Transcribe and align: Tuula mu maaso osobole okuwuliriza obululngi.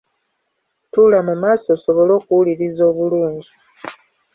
Tuula 0.91 1.19
mu 1.27 1.33
maaso 1.41 1.67
osobole 1.77 2.11
okuwuliriza 2.19 2.81
obululngi. 2.91 3.51